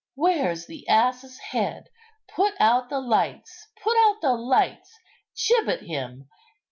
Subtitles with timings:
[0.15, 1.89] "Where's the ass's head?
[2.33, 4.97] put out the lights, put out the lights!
[5.37, 6.27] gibbet him!